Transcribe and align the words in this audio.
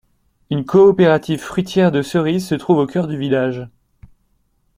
Une 0.49 0.65
coopérative 0.65 1.37
fruitière 1.43 1.91
de 1.91 2.01
cerises 2.01 2.47
se 2.47 2.55
trouve 2.55 2.79
au 2.79 2.87
cœur 2.87 3.05
du 3.07 3.19
village. 3.19 3.69